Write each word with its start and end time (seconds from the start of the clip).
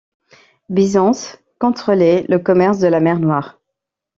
Byzance 0.69 1.37
contrôlait 1.59 2.25
le 2.27 2.39
commerce 2.39 2.79
de 2.79 2.87
la 2.87 2.99
mer 2.99 3.19
Noire. 3.19 3.59